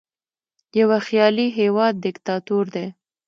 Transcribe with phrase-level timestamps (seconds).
[0.79, 2.85] یوه خیالي هیواد دیکتاتور دی.